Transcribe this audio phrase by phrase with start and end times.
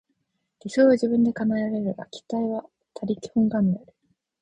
[0.63, 2.65] 理想は自分で叶えられるが、期待は
[2.95, 3.93] 他力本願である。